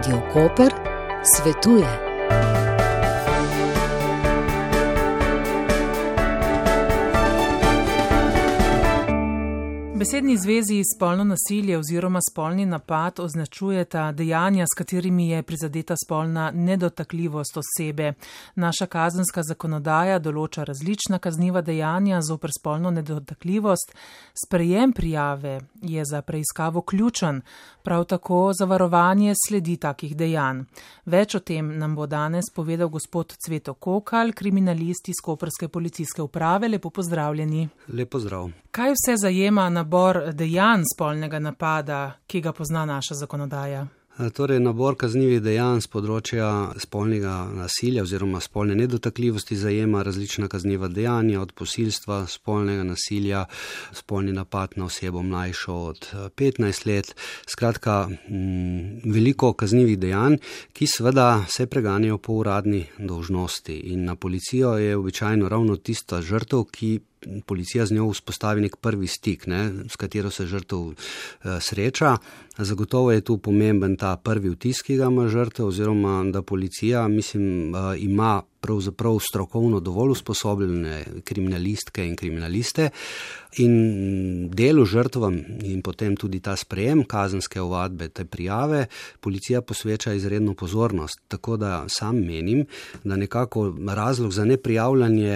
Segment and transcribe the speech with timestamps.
[0.00, 0.72] Radio Koper
[1.22, 2.10] svetuje.
[10.00, 17.56] Besedni zvezi spolno nasilje oziroma spolni napad označujeta dejanja, s katerimi je prizadeta spolna nedotakljivost
[17.56, 18.12] osebe.
[18.54, 23.92] Naša kazenska zakonodaja določa različna kazniva dejanja zoper spolno nedotakljivost.
[24.46, 27.42] Sprejem prijave je za preiskavo ključen,
[27.82, 30.64] prav tako zavarovanje sledi takih dejanj.
[31.04, 36.68] Več o tem nam bo danes povedal gospod Cveto Kokal, kriminalist iz Koperske policijske uprave.
[36.68, 37.68] Lepo pozdravljeni.
[37.88, 38.50] Lepo zdrav.
[38.70, 43.86] Kaj vse zajema nabor dejanj spolnega napada, ki ga pozna naša zakonodaja?
[44.28, 46.48] Torej, nabor kaznjivih dejanj z področja
[46.82, 53.46] spolnega nasilja oziroma spolne nedotakljivosti zajema različna kazniva dejanja, od posilstva, spolnega nasilja,
[53.96, 57.14] spolni napad na osebo mlajšo od 15 let.
[57.48, 60.36] Skratka, m, veliko kaznjivih dejanj,
[60.76, 63.78] ki seveda se preganjajo po uradni dolžnosti.
[63.94, 66.98] In na policijo je običajno ravno tista žrtev, ki
[67.46, 70.94] policija z njo vzpostavi nek prvi stik, ne, s katero se žrtev uh,
[71.60, 72.16] sreča.
[72.58, 77.74] Zagotovo je tu pomemben ta prvi vtis, ki ga ima žrtev, oziroma da policija, mislim,
[77.74, 82.90] uh, ima pravzaprav strokovno dovolj usposobljene kriminalistke in kriminaliste
[83.58, 88.86] in delu žrtvam in potem tudi ta sprejem kazenske ovadbe, te prijave,
[89.20, 91.20] policija posveča izredno pozornost.
[91.28, 92.66] Tako da sam menim,
[93.04, 95.32] da nekako razlog za neprijavljanje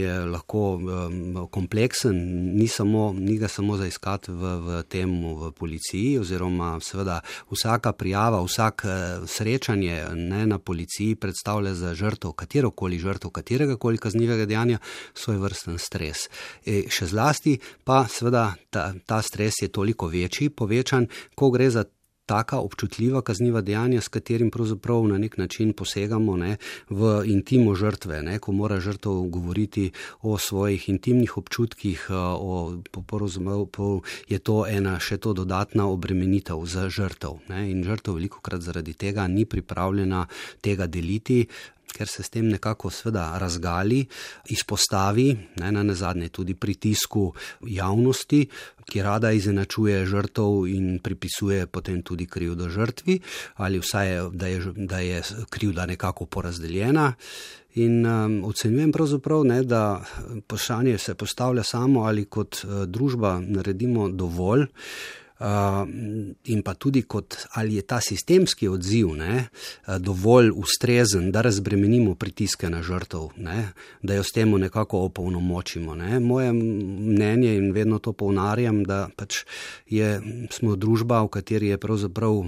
[0.00, 2.16] je lahko um, kompleksen,
[2.56, 7.20] ni, samo, ni ga samo za iskati v, v temu v policiji oziroma seveda
[7.50, 13.76] vsaka prijava, vsak uh, srečanje ne, na policiji predstavlja za žrtov katero katerokoli žrtev, katerega
[13.76, 14.78] koli kaznivega dejanja,
[15.14, 16.28] svoj vrsten stres.
[16.64, 21.84] E, še zlasti pa seveda ta, ta stres je toliko večji, povečan, ko gre za.
[22.26, 26.56] Taka občutljiva kazniva dejanja, s katerim pravzaprav na nek način posegamo ne,
[26.90, 29.92] v intimo žrtve, ne, ko mora žrtev govoriti
[30.26, 32.82] o svojih intimnih občutkih, o,
[34.26, 37.38] je to ena še to dodatna obremenitev za žrtev.
[37.46, 40.26] Ne, in žrtev veliko krat zaradi tega ni pripravljena
[40.66, 41.44] tega deliti,
[41.92, 44.06] ker se s tem nekako sveda razgali,
[44.52, 47.32] izpostavi, ne na nazadnje tudi pritisku
[47.66, 48.46] javnosti,
[48.86, 53.20] ki rada izenačuje žrtov in pripisuje potem tudi krivdo žrtvi,
[53.54, 57.12] ali vsaj, da je, da je krivda nekako porazdeljena.
[57.76, 60.04] In um, ocenjujem pravzaprav, ne, da
[60.38, 64.64] vprašanje se postavlja samo ali kot uh, družba naredimo dovolj,
[65.38, 69.48] in pa tudi kot ali je ta sistemski odziv ne,
[69.98, 75.94] dovolj ustrezen, da razbremenimo pritiske na žrtev, ne, da jo s tem nekako opolnomočimo.
[75.94, 76.20] Ne.
[76.20, 79.44] Moje mnenje in vedno to povnarjam, da pač
[79.88, 80.20] je,
[80.50, 82.42] smo družba, v kateri je pravzaprav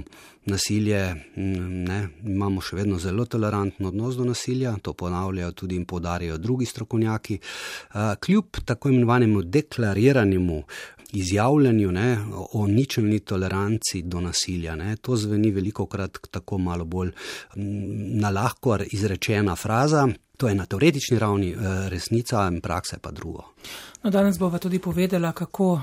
[0.48, 1.00] nasilje,
[1.36, 6.66] ne, imamo še vedno zelo tolerantno odnos do nasilja, to ponavljajo tudi in podarjajo drugi
[6.66, 7.38] strokovnjaki,
[8.24, 10.62] kljub tako imenovanemu deklariranemu
[11.12, 12.18] izjavljanju ne,
[12.52, 14.76] o ničelni toleranci do nasilja.
[14.76, 14.96] Ne.
[14.96, 17.12] To zveni veliko krat tako malo bolj
[17.54, 20.08] na lahko izrečena fraza.
[20.38, 23.44] To je na teoretični ravni eh, resnica, in praksa je pa drugo.
[24.02, 25.80] No, danes bova tudi povedala, kako uh,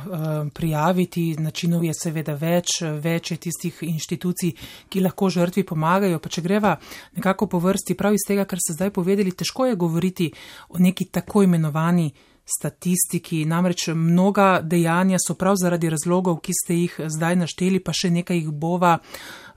[0.53, 1.35] prijaviti.
[1.39, 4.53] Načinov je seveda več, več je tistih inštitucij,
[4.89, 6.21] ki lahko žrtvi pomagajo.
[6.23, 6.77] Pa če greva
[7.17, 10.29] nekako po vrsti, prav iz tega, kar ste zdaj povedali, težko je govoriti
[10.69, 12.07] o neki tako imenovani
[12.45, 18.13] statistiki, namreč mnoga dejanja so prav zaradi razlogov, ki ste jih zdaj našteli, pa še
[18.13, 18.99] nekaj jih bova,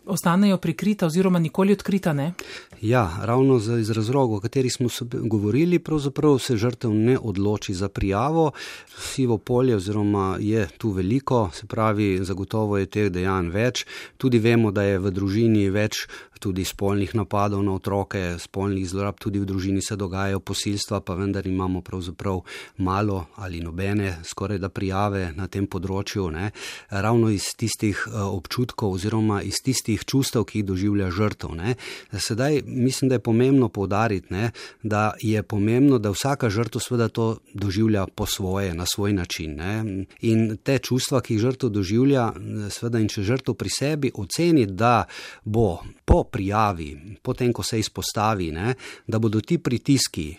[0.08, 2.12] ostanejo prikrita oziroma nikoli odkrita.
[2.12, 2.32] Ne?
[2.80, 8.50] Ja, ravno iz razlogov, o katerih smo govorili, pravzaprav se žrtev ne odloči za prijavo.
[8.98, 13.86] Sivo polje oziroma je tu veliko, se pravi, zagotovo je teh dejanj več.
[14.16, 16.06] Tudi vemo, da je v družini več
[16.38, 21.46] tudi spolnih napadov na otroke, spolnih zlorab, tudi v družini se dogajajo posilstva, pa vendar
[21.46, 22.40] imamo pravzaprav
[22.76, 26.50] malo ali nobene skoraj da prijave na tem področju, ne?
[26.90, 31.54] ravno iz tistih eh, občutkov oziroma iz tistih čustev, ki jih doživlja žrtev.
[31.58, 31.74] Ne?
[32.12, 34.50] Sedaj mislim, da je pomembno povdariti, ne?
[34.82, 39.56] da je pomembno, da vsaka žrtev seveda to doživlja po svoje, na svoj način.
[39.58, 40.06] Ne?
[40.28, 42.30] In te čustva, ki jih žrtev doživlja,
[42.74, 45.04] seveda in če žrtev pri sebi oceni, da
[45.44, 48.74] bo po prijavi, potem ko se izpostavi, ne,
[49.06, 50.34] da bodo ti pritiski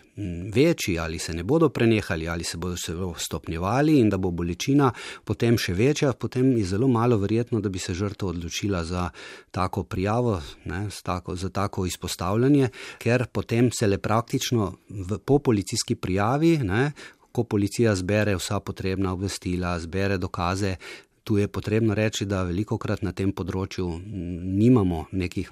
[0.53, 4.91] večji ali se ne bodo prenehali ali se bodo se stopnjevali in da bo bolečina
[5.23, 9.09] potem še večja, potem je zelo malo verjetno, da bi se žrtev odločila za
[9.51, 12.69] tako prijavo, ne, tako, za tako izpostavljanje,
[12.99, 16.91] ker potem se le praktično v, po policijski prijavi, ne,
[17.31, 20.75] ko policija zbere vsa potrebna obvestila, zbere dokaze,
[21.29, 25.51] tu je potrebno reči, da veliko krat na tem področju nimamo nekih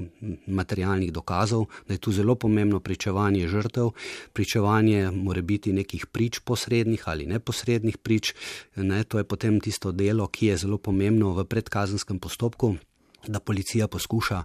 [0.50, 3.92] materialnih dokazov, da je tu zelo pomembno pričevanje žrtev,
[4.34, 8.34] pričevanje more biti nekih prič posrednih ali neposrednih prič.
[8.74, 12.74] Ne, to je potem tisto delo, ki je zelo pomembno v predkazenskem postopku
[13.28, 14.44] da policija poskuša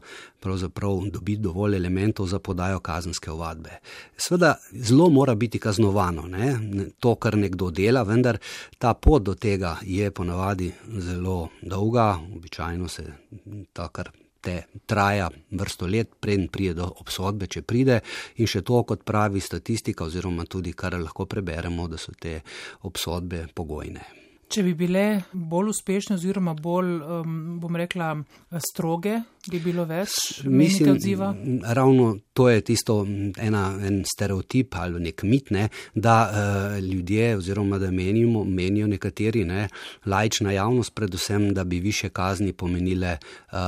[1.10, 3.70] dobiti dovolj elementov za podajo kazenske ovadbe.
[4.16, 6.58] Sveda, zelo mora biti kaznovano, ne?
[7.00, 8.38] to, kar nekdo dela, vendar
[8.78, 13.12] ta pot do tega je ponavadi zelo dolga, običajno se
[13.72, 14.10] ta kar.
[14.42, 18.00] Te traja vrsto let, preden pride do obsodbe, če pride,
[18.42, 22.40] in še to, kot pravi statistika, oziroma tudi kar lahko preberemo, da so te
[22.82, 24.02] obsodbe pogojne.
[24.52, 28.10] Če bi bile bolj uspešne, oziroma bolj, um, bom rekla,
[28.60, 29.14] stroge,
[29.48, 31.30] bi bilo več Mislim, odziva?
[31.72, 33.06] Ravno to je tisto
[33.36, 39.44] ena, en stereotip ali nek mit, ne, da uh, ljudje, oziroma da menimo, menijo nekateri,
[39.44, 39.68] ne,
[40.06, 43.16] lajčna javnost, predvsem, da bi više kazni pomenile
[43.52, 43.58] uh,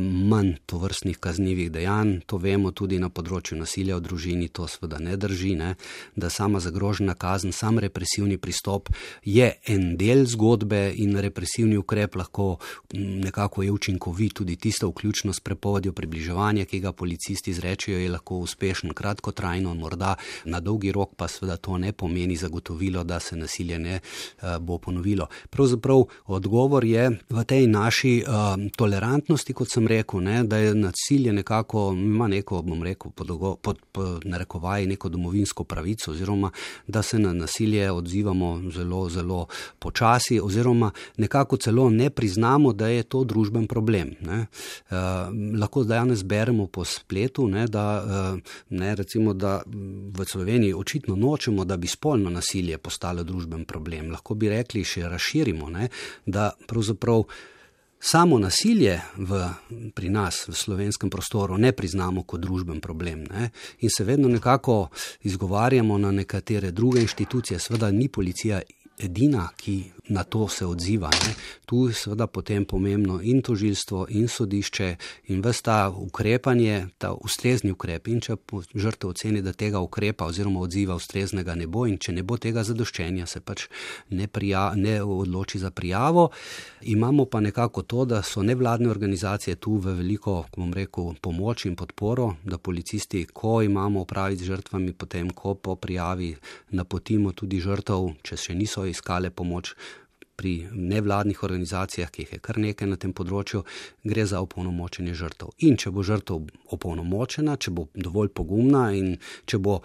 [0.00, 2.20] manj tovrstnih kaznjivih dejanj.
[2.26, 5.74] To vemo tudi na področju nasilja v družini, to seveda ne drži, ne,
[6.16, 8.88] da sama zagrožena kazen, sam represivni pristop
[9.24, 12.56] je en del zgodbe in represivni ukrep lahko
[12.92, 18.38] nekako je učinkovit, tudi tisto vključno s prepovedjo približevanja, ki ga policisti izrečejo, je lahko
[18.38, 20.14] uspešen kratkotrajno, morda
[20.44, 24.78] na dolgi rok pa seveda to ne pomeni zagotovilo, da se nasilje ne uh, bo
[24.78, 25.26] ponovilo.
[25.50, 28.34] Pravzaprav odgovor je v tej naši uh,
[28.76, 33.32] tolerantnosti, kot sem rekel, ne, da je nasilje nekako, ima neko, bom rekel, pod,
[33.62, 36.50] pod, pod narekovaj, neko domovinsko pravico oziroma
[36.86, 39.46] da se na nasilje odzivamo zelo, zelo
[39.78, 44.14] počasi, oziroma nekako celo ne priznamo, da je to družben problem.
[44.20, 44.46] Ne.
[44.90, 44.96] Uh,
[45.60, 51.64] lahko danes beremo po spletu, ne, da, uh, ne, recimo, da v Sloveniji očitno nočemo,
[51.64, 54.10] da bi spolno nasilje postalo družben problem.
[54.10, 55.90] Lahko bi rekli, še razširimo, ne,
[56.26, 57.26] da pravzaprav.
[57.98, 59.38] Samo nasilje v,
[59.96, 63.48] pri nas, v slovenskem prostoru, ne priznamo kot družben problem ne?
[63.80, 64.90] in se vedno nekako
[65.24, 67.58] izgovarjamo na nekatere druge inštitucije.
[67.58, 68.60] Sveda ni policija
[68.98, 71.10] edina, ki na to se odziva.
[71.10, 71.34] Ne.
[71.66, 74.96] Tu je seveda potem pomembno in tožilstvo, in sodišče,
[75.26, 78.08] in vse ta ukrepanje, ta ustrezni ukrep.
[78.08, 78.36] In če
[78.74, 82.62] žrtev oceni, da tega ukrepa oziroma odziva ustreznega ne bo, in če ne bo tega
[82.64, 83.66] zadoščenja, se pač
[84.10, 86.28] ne, prija, ne odloči za prijavo.
[86.82, 91.76] Imamo pa nekako to, da so nevladne organizacije tu v veliko, bom rekel, pomoč in
[91.76, 96.36] podporo, da policisti, ko imamo opraviti z žrtvami, potem, ko po prijavi
[96.70, 99.74] napotimo tudi žrtev, če še niso iskale pomoč,
[100.36, 103.62] pri nevladnih organizacijah, ki jih je kar nekaj na tem področju,
[104.04, 105.54] gre za opolnomočenje žrtev.
[105.64, 109.16] In če bo žrtev opolnomočena, če bo dovolj pogumna in
[109.48, 109.80] če bo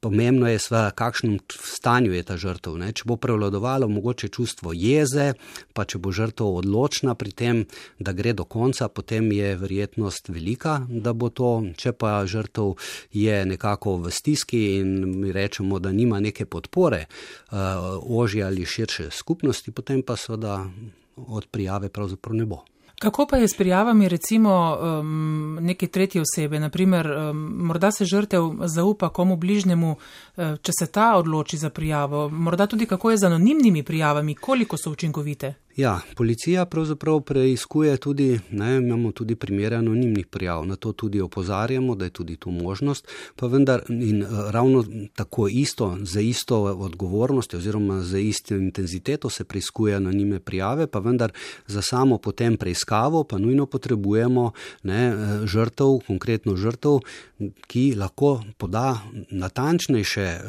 [0.00, 2.76] Pomembno je, v kakšnem stanju je ta žrtev.
[2.76, 2.90] Ne?
[2.92, 5.32] Če bo prevladovalo mogoče čustvo jeze,
[5.72, 7.62] pa če bo žrtev odločna pri tem,
[7.98, 11.72] da gre do konca, potem je verjetnost velika, da bo to.
[11.80, 12.76] Če pa žrtev
[13.16, 19.10] je nekako v stiski in mi rečemo, da nima neke podpore uh, ožje ali širše
[19.10, 20.60] skupnosti, potem pa seveda
[21.16, 22.62] od prijave pravzaprav ne bo.
[22.98, 26.60] Kako pa je s prijavami recimo um, neke tretje osebe?
[26.60, 29.90] Naprimer, um, morda se žrtev zaupa komu bližnjemu,
[30.36, 32.28] uh, če se ta odloči za prijavo.
[32.28, 35.54] Morda tudi kako je z anonimnimi prijavami, koliko so učinkovite?
[35.76, 41.94] Ja, policija pravzaprav preizkuje tudi, ne, imamo tudi primere anonimnih prijav, na to tudi opozarjamo,
[41.94, 44.84] da je tudi tu možnost, pa vendar in eh, ravno
[45.14, 51.32] tako isto, za isto odgovornost oziroma za isto intenziteto se preizkuje anonimne prijave, pa vendar
[51.66, 56.98] za samo potem preiskavo pa nujno potrebujemo ne, eh, žrtev, konkretno žrtev,
[57.66, 58.96] ki lahko poda
[59.30, 60.40] natančnejše, eh,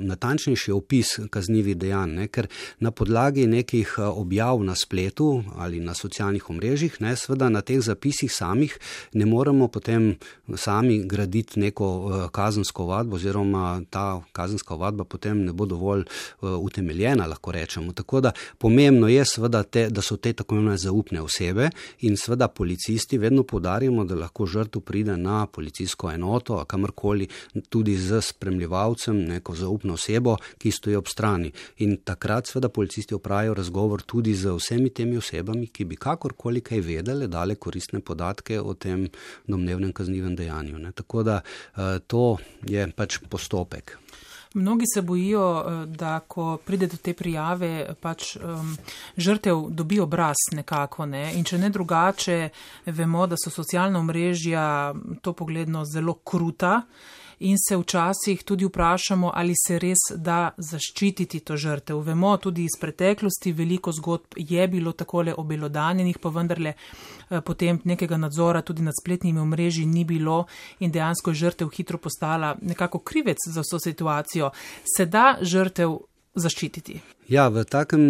[0.00, 2.46] natančnejši opis kaznjivih dejanj, ne, ker
[2.80, 8.32] na podlagi nekih objav na spletu ali na socialnih omrežjih, ne, seveda na teh zapisih
[8.32, 8.78] samih
[9.12, 10.14] ne moremo potem
[10.56, 16.58] sami graditi neko uh, kazensko vadbo oziroma ta kazenska vadba potem ne bo dovolj uh,
[16.58, 17.92] utemeljena, lahko rečemo.
[17.92, 22.48] Tako da pomembno je seveda, te, da so te tako imenovane zaupne osebe in seveda
[22.48, 27.28] policisti vedno podarjamo, da lahko žrtev pride na policijsko enoto, kamorkoli
[27.68, 31.52] tudi z spremljevalcem, neko zaupno osebo, ki stoji ob strani.
[31.78, 36.80] In takrat seveda policisti opravijo razgovor tudi z vsemi temi osebami, ki bi kakorkoli kaj
[36.80, 39.04] vedele, dale koristne podatke o tem
[39.46, 40.78] domnevnem kaznivem dejanju.
[40.78, 40.92] Ne.
[40.92, 43.98] Tako da uh, to je pač postopek.
[44.54, 48.76] Mnogi se bojijo, eh, da ko pride do te prijave, pač um,
[49.16, 51.06] žrtev dobi obraz nekako.
[51.10, 51.24] Ne?
[51.34, 52.36] In če ne drugače,
[52.86, 56.84] vemo, da so socialna omrežja to pogledno zelo kruta
[57.38, 62.00] in se včasih tudi vprašamo, ali se res da zaščititi to žrtev.
[62.00, 68.16] Vemo tudi iz preteklosti, veliko zgodb je bilo takole obelodanjenih, pa vendarle eh, potem nekega
[68.16, 70.44] nadzora tudi nad spletnimi omrežji ni bilo
[70.80, 74.50] in dejansko je žrtev hitro postala nekako krivec za vso situacijo.
[74.96, 75.98] Se da žrtev
[76.34, 77.00] zaščititi?
[77.24, 78.02] Ja, v takem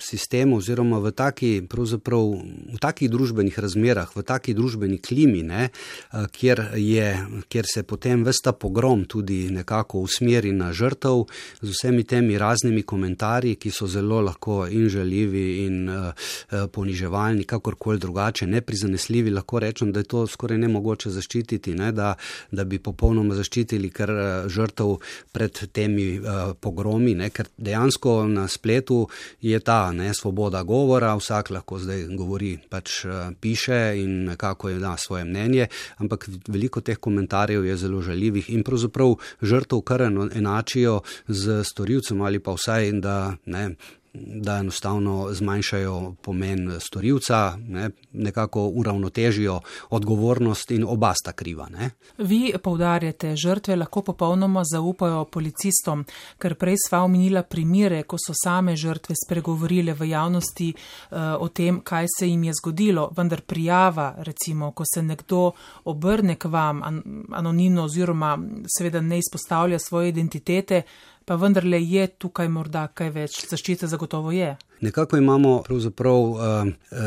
[0.00, 5.68] sistemu oziroma v, taki, v takih družbenih razmerah, v taki družbeni klimi, ne,
[6.08, 7.08] kjer, je,
[7.52, 11.28] kjer se potem vsta pogrom tudi nekako usmeri na žrtev
[11.60, 16.32] z vsemi temi raznimi komentarji, ki so zelo lahko in žaljivi in uh,
[16.72, 22.14] poniževalni, kakorkoli drugače, neprizanesljivi, lahko rečem, da je to skoraj nemogoče zaščititi, ne, da,
[22.48, 24.16] da bi popolnoma zaščitili kar
[24.48, 24.96] žrtev
[25.28, 29.08] pred temi uh, pogromi, ne, ker dejansko nas spletu
[29.40, 34.78] je ta ne, svoboda govora, vsak lahko zdaj govori, pač eh, piše in nekako je
[34.78, 35.66] da svoje mnenje,
[35.98, 40.02] ampak veliko teh komentarjev je zelo žaljivih in pravzaprav žrtev kar
[40.34, 43.74] enačijo z storilcem ali pa vsaj, da ne,
[44.14, 51.68] da enostavno zmanjšajo pomen storilca, ne, nekako uravnotežijo odgovornost in oba sta kriva.
[51.68, 51.90] Ne.
[52.18, 56.04] Vi povdarjate, žrtve lahko popolnoma zaupajo policistom,
[56.38, 61.80] ker prej sva omenila primire, ko so same žrtve spregovorile v javnosti uh, o tem,
[61.80, 65.52] kaj se jim je zgodilo, vendar prijava, recimo, ko se nekdo
[65.84, 67.02] obrne k vam an,
[67.32, 68.36] anonimno oziroma
[68.76, 70.82] seveda ne izpostavlja svoje identitete,
[71.26, 74.54] pa vendarle je tukaj morda kaj več, zaščite zagotovo je.
[74.82, 76.38] Nekako imamo pravzaprav uh,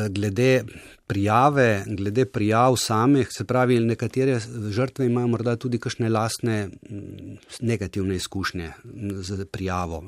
[0.09, 0.63] glede
[1.07, 4.39] prijave, glede prijav samih, se pravi, nekatere
[4.69, 8.71] žrtve imajo morda tudi kakšne lastne mm, negativne izkušnje
[9.21, 10.03] z prijavo,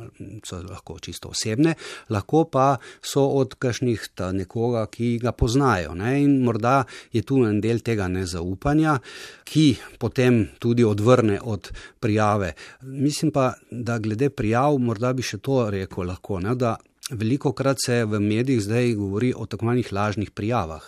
[0.45, 1.73] so lahko čisto osebne,
[2.09, 5.93] lahko pa so od kakšnih ta nekoga, ki ga poznajo.
[5.93, 6.23] Ne?
[6.23, 6.83] In morda
[7.13, 8.97] je tu en del tega nezaupanja,
[9.43, 9.67] ki
[9.99, 12.53] potem tudi odvrne od prijave.
[12.81, 16.55] Mislim pa, da glede prijav, morda bi še to rekel lahko, ne?
[16.55, 16.77] da
[17.11, 20.83] Veliko krat se v medijih zdaj govori o tako imenovanih lažnih prijavah.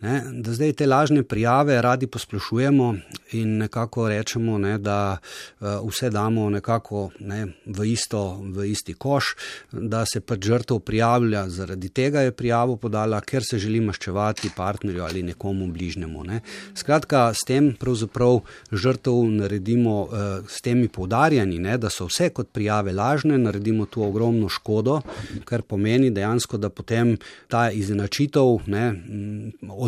[0.00, 2.94] Ne, da zdaj te lažne prijave radi posplošujemo
[3.32, 5.18] in nekako rečemo, ne, da
[5.60, 9.34] uh, vse damo nekako ne, v, isto, v isti koš,
[9.72, 15.04] da se pač žrtev prijavlja, zaradi tega je prijavo podala, ker se želi maščevati partnerju
[15.04, 16.24] ali nekomu bližnjemu.
[16.24, 16.40] Ne.
[16.74, 18.40] Skratka, s tem pravzaprav
[18.72, 24.02] žrtev naredimo, uh, s temi povdarjanji, ne, da so vse kot prijave lažne, naredimo tu
[24.08, 25.02] ogromno škodo,
[25.44, 27.18] kar pomeni dejansko, da potem
[27.52, 28.86] ta izenačitev ne,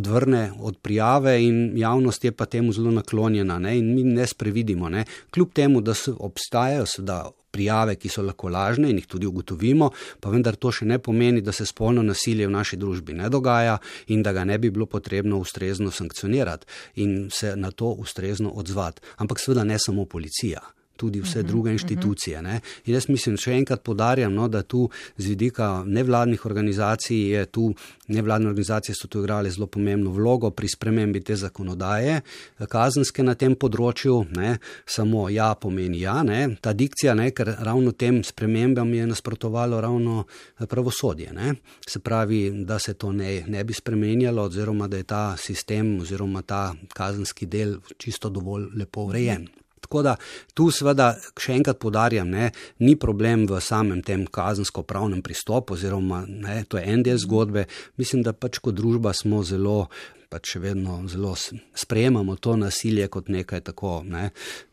[0.02, 3.78] odvrne od prijave, in javnost je pa temu zelo naklonjena, ne?
[3.78, 4.88] in mi ne sprevidimo.
[4.88, 5.04] Ne?
[5.30, 9.90] Kljub temu, da obstajajo seveda prijave, ki so lahko lažne in jih tudi ugotovimo,
[10.20, 13.78] pa vendar to še ne pomeni, da se spolno nasilje v naši družbi ne dogaja
[14.08, 16.66] in da ga ne bi bilo potrebno ustrezno sankcionirati
[17.04, 19.04] in se na to ustrezno odzvati.
[19.18, 20.64] Ampak seveda ne samo policija
[21.02, 22.38] tudi vse uh -huh, druge inštitucije.
[22.38, 22.60] Uh -huh.
[22.86, 27.74] In jaz mislim, še enkrat podarjam, no, da tu z vidika nevladnih organizacij je tu,
[28.08, 32.20] nevladne organizacije so tu igrale zelo pomembno vlogo pri spremembi te zakonodaje,
[32.68, 34.56] kazenske na tem področju, ne,
[34.86, 40.24] samo ja pomeni ja, ne, ta dikcija, ne, ker ravno tem spremembam je nasprotovalo ravno
[40.24, 41.32] eh, pravosodje.
[41.32, 41.54] Ne.
[41.88, 46.42] Se pravi, da se to ne, ne bi spremenjalo, oziroma da je ta sistem oziroma
[46.42, 46.62] ta
[46.94, 49.48] kazenski del čisto dovolj lepo urejen.
[49.82, 50.16] Tako da
[50.54, 56.62] tu seveda še enkrat podarjam, ne, ni problem v samem tem kazensko-pravnem pristopu, oziroma ne,
[56.68, 57.66] to je en del zgodbe.
[58.00, 59.86] Mislim, da pač kot družba smo zelo.
[60.32, 64.30] Pač še vedno zelo sprejemamo to nasilje kot nekaj tako, ne,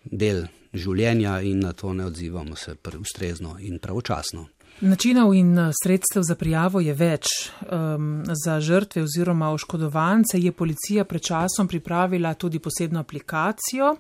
[0.07, 4.45] del življenja in na to ne odzivamo se ustrezno in pravočasno.
[4.81, 7.27] Načinov in eh, sredstev za prijavo je več.
[7.71, 13.95] Um, za žrtve oziroma oškodovance je policija pred časom pripravila tudi posebno aplikacijo,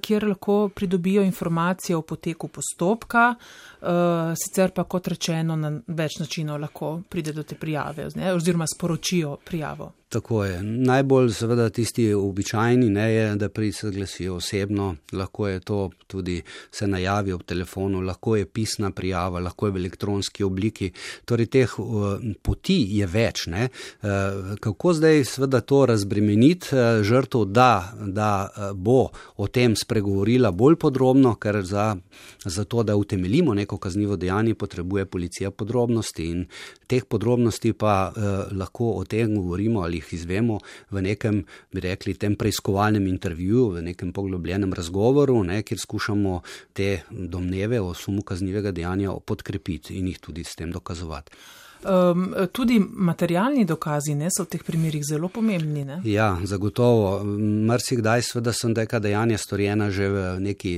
[0.00, 3.34] kjer lahko pridobijo informacije o poteku postopka,
[3.82, 8.66] eh, sicer pa kot rečeno na več načinov lahko pride do te prijave ne, oziroma
[8.66, 9.92] sporočijo prijavo.
[10.14, 10.62] Tako je.
[10.62, 16.42] Najbolj seveda tisti običajni ne je, da pri se glasijo osebno, lahko je to tudi
[16.70, 20.92] se najavi ob telefonu, lahko je pisna prijava, lahko je v elektronski obliki.
[21.24, 23.46] Torej teh uh, poti je več.
[23.46, 23.68] Ne.
[24.02, 29.08] Uh, kako zdaj seveda to razbremeniti uh, žrtvo, da, da uh, bo
[29.44, 31.96] o tem spregovorila bolj podrobno, ker za,
[32.44, 36.46] za to, da utemeljimo neko kaznivo dejanje, potrebuje policija podrobnosti in
[36.88, 40.58] teh podrobnosti pa eh, lahko o tem govorimo ali jih izvemo
[40.90, 46.40] v nekem, bi rekli, tem preiskovalnem intervjuju, v nekem poglobljenem razgovoru, ne, kjer skušamo
[46.72, 51.36] te domneve o sumu kaznivega dejanja podkrepiti in jih tudi s tem dokazovati.
[51.84, 55.84] Um, tudi materialni dokazi ne, so v teh primerjih zelo pomembni.
[55.84, 56.00] Ne?
[56.08, 57.20] Ja, zagotovo.
[57.68, 60.72] Mrsikdaj seveda so neka dejanja storjena že v neki,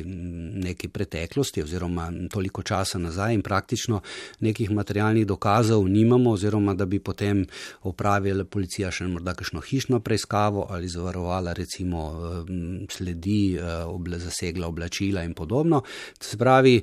[0.67, 4.01] neki preteklosti oziroma toliko časa nazaj in praktično
[4.41, 7.45] nekih materialnih dokazov nimamo oziroma da bi potem
[7.83, 12.03] opravila policija še morda kakšno hišno preiskavo ali zavarovala recimo
[12.91, 15.83] sledi, oble, zasegla oblačila in podobno.
[16.21, 16.81] Se pravi,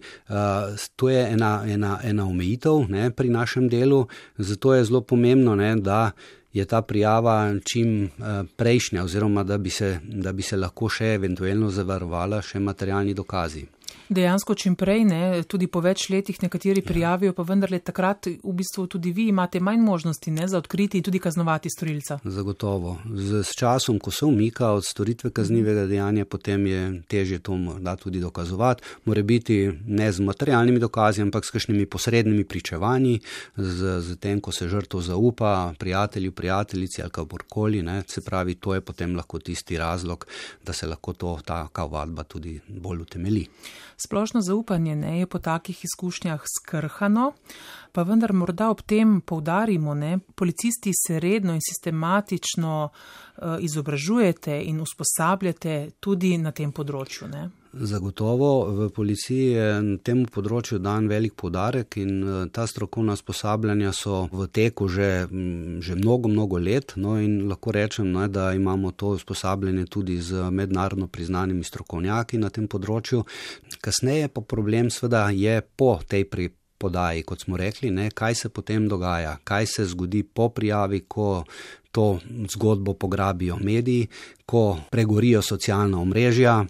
[0.95, 4.05] to je ena, ena, ena omejitev ne, pri našem delu.
[4.37, 6.11] Zato je zelo pomembno, ne, da
[6.53, 8.09] je ta prijava čim eh,
[8.55, 13.65] prejšnja, oziroma da bi, se, da bi se lahko še eventualno zavarovala še materialni dokazi
[14.13, 16.87] dejansko čim prej, ne, tudi po več letih nekateri ja.
[16.87, 21.03] prijavijo, pa vendarle takrat v bistvu tudi vi imate manj možnosti ne, za odkriti in
[21.03, 22.19] tudi kaznovati storilca.
[22.23, 22.97] Zagotovo.
[23.15, 27.95] Z, s časom, ko se umika od storitve kaznivega dejanja, potem je težje to morda
[27.95, 28.83] tudi dokazovati.
[29.05, 33.19] More biti ne z materialnimi dokazi, ampak s kakšnimi posrednimi pričevanji,
[33.57, 37.83] z, z tem, ko se žrtvo zaupa prijatelju, prijateljici ali kakorkoli.
[38.07, 40.27] Se pravi, to je potem lahko tisti razlog,
[40.65, 43.47] da se lahko to, ta kavadba tudi bolj utemeli.
[44.03, 47.31] Splošno zaupanje ne, je po takih izkušnjah skrhano,
[47.91, 52.89] pa vendar morda ob tem poudarimo, ne, policisti se redno in sistematično
[53.59, 57.27] izobražujete in usposabljate tudi na tem področju.
[57.31, 57.49] Ne.
[57.73, 63.93] Zagotovo v policiji je na tem področju dan velik podarek in eh, ta strokovna usposabljanja
[63.97, 65.25] so v teku že,
[65.81, 66.93] že mnogo, mnogo let.
[67.01, 72.53] No in lahko rečem, ne, da imamo to usposabljanje tudi z mednarodno priznanimi strokovnjaki na
[72.53, 73.23] tem področju.
[73.81, 78.49] Kasneje pa problem sveda je po tej pripravi podaji, kot smo rekli, ne, kaj se
[78.49, 81.43] potem dogaja, kaj se zgodi po prijavi, ko
[81.93, 82.19] to
[82.49, 84.07] zgodbo pograbijo mediji,
[84.45, 86.65] ko pregorijo socialna omrežja,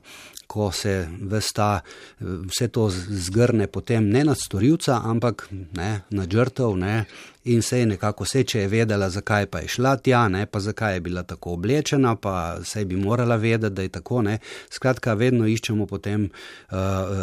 [0.47, 1.81] ko se vsta,
[2.19, 6.77] vse to zgrne potem ne nad storilca, ampak ne, nad žrtev.
[6.77, 7.05] Ne,
[7.43, 10.59] in se je nekako vse, če je vedela, zakaj pa je šla tja, ne, pa
[10.63, 14.21] zakaj je bila tako oblečena, pa se bi morala vedeti, da je tako.
[14.21, 14.37] Ne.
[14.71, 16.77] Skratka, vedno iščemo potem uh,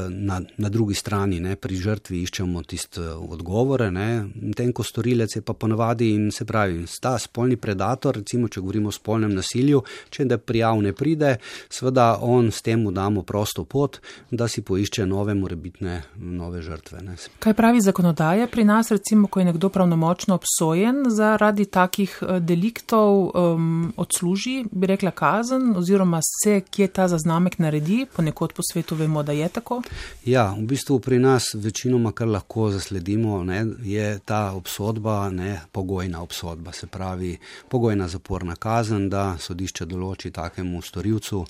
[0.08, 3.90] na, na drugi strani, ne, pri žrtvi iščemo tiste odgovore,
[4.56, 8.90] tem, ko storilec je pa ponavadi in se pravi, sta spolni predator, recimo, če govorimo
[8.90, 11.36] o spolnem nasilju, če da prijav ne pride,
[11.70, 17.02] seveda on s tem mu damo prosto pot, da si poišče nove morebitne nove žrtve.
[17.02, 17.16] Ne.
[17.38, 22.40] Kaj pravi zakonodaja pri nas, recimo, ko je nekdo pravnomočno močno obsojen zaradi takih eh,
[22.40, 28.94] deliktov, um, odsluži, bi rekla, kazen, oziroma se, kje ta zaznamek naredi, ponekod po svetu
[28.94, 29.82] vemo, da je tako?
[30.24, 36.22] Ja, v bistvu pri nas večinoma, kar lahko zasledimo, ne, je ta obsodba ne, pogojna
[36.22, 41.44] obsodba, se pravi pogojna zaporna kazen, da sodišče določi takemu storilcu,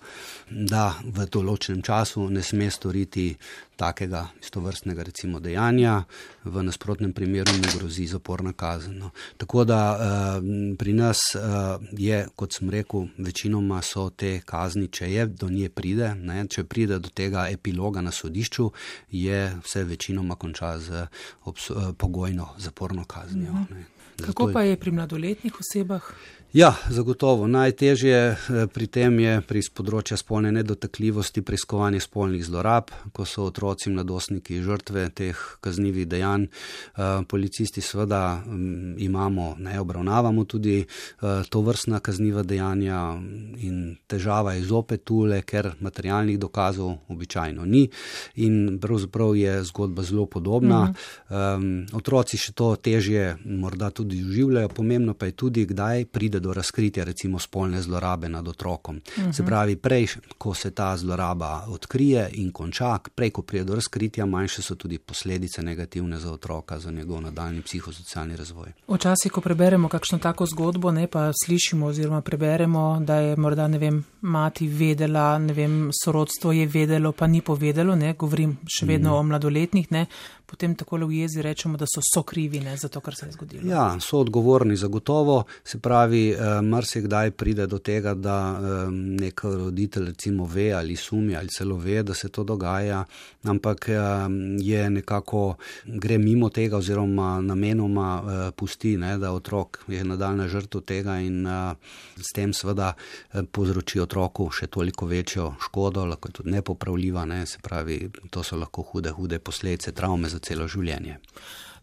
[0.50, 3.36] da v določenem času ne sme storiti
[3.76, 6.04] takega istovrstnega recimo dejanja,
[6.44, 8.98] v nasprotnem primeru mu grozi zaporna kazen.
[8.98, 9.10] No.
[9.36, 15.12] Tako da uh, pri nas uh, je, kot sem rekel, večinoma so te kazni, če
[15.12, 18.70] je do nje pride, ne, če pride do tega epiloga na sodišču,
[19.10, 21.06] je vse večinoma konča z
[21.44, 23.52] obs, uh, pogojno zaporno kaznijo.
[23.52, 23.88] Mhm.
[24.20, 26.04] Kako pa je pri mladoletnih osebah?
[26.52, 27.46] Ja, zagotovo.
[27.46, 33.86] Najtežje eh, pri tem je pri področju spolne nedotakljivosti preiskovanje spolnih zlorab, ko so otroci
[33.86, 36.48] in mladostniki žrtve teh kaznjivih dejanj.
[36.50, 42.98] Eh, policisti seveda mm, imamo, ne obravnavamo tudi eh, to vrstna kazniva dejanja
[43.62, 47.84] in težava je zopet tule, ker materialnih dokazov običajno ni
[48.42, 50.82] in pravzaprav je zgodba zelo podobna.
[51.30, 51.94] Mhm.
[51.94, 57.04] Otroci še to težje morda tudi doživljajo, pomembno pa je tudi, kdaj pride do razkritja
[57.04, 58.96] recimo spolne zlorabe nad otrokom.
[58.96, 59.32] Uh -huh.
[59.32, 59.48] Se mhm.
[59.48, 60.06] pravi, prej,
[60.38, 64.98] ko se ta zloraba odkrije in konča, prej, ko pride do razkritja, manjše so tudi
[64.98, 68.72] posledice negativne za otroka, za njegov nadaljni psihosocialni razvoj.
[68.88, 73.78] Včasih, ko preberemo kakšno tako zgodbo, ne pa slišimo oziroma preberemo, da je morda, ne
[73.78, 79.10] vem, mati vedela, ne vem, sorodstvo je vedelo, pa ni povedalo, ne, govorim še vedno
[79.10, 79.20] uh -huh.
[79.20, 80.06] o mladoletnih, ne,
[80.50, 83.70] potem tako v jezi rečemo, da so so krivine za to, kar se je zgodilo.
[83.70, 85.44] Ja, so odgovorni zagotovo.
[85.64, 91.36] Se pravi, eh, marsikdaj pride do tega, da eh, nek roditelj recimo ve ali sumi
[91.36, 93.04] ali celo ve, da se to dogaja,
[93.42, 93.98] ampak eh,
[94.58, 101.20] je nekako gre mimo tega oziroma namenoma pusti, ne, da otrok je nadaljna žrtv tega
[101.20, 101.46] in
[102.16, 102.92] s tem seveda
[103.52, 108.56] povzroči otroku še toliko večjo škodo, lahko je tudi nepopravljiva, ne, se pravi, to so
[108.56, 111.18] lahko hude, hude posledice, travme za celo življenje.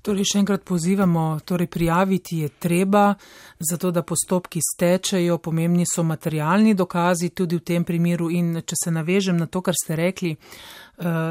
[0.08, 3.10] Torej, še enkrat pozivamo, torej prijaviti je treba,
[3.60, 8.94] zato da postopki stečejo, pomembni so materialni dokazi tudi v tem primeru in če se
[8.94, 10.32] navežem na to, kar ste rekli,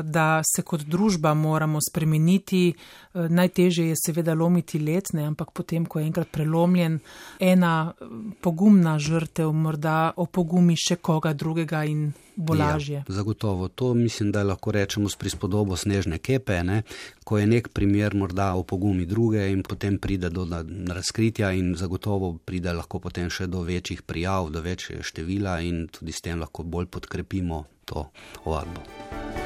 [0.03, 2.75] da se kot družba moramo spremeniti.
[3.15, 7.01] Najtežje je seveda lomiti let, ne, ampak potem, ko je enkrat prelomljen,
[7.41, 7.93] ena
[8.41, 12.97] pogumna žrtev morda opogumi še koga drugega in bo ja, lažje.
[12.97, 13.69] Ja, zagotovo.
[13.69, 16.83] To mislim, da lahko rečemo s prispodobo snežne kepe, ne,
[17.25, 20.47] ko je nek primer morda opogumi druge in potem pride do
[20.89, 26.13] razkritja in zagotovo pride lahko potem še do večjih prijav, do večjega števila in tudi
[26.13, 28.09] s tem lahko bolj podkrepimo to
[28.45, 29.46] ovadbo.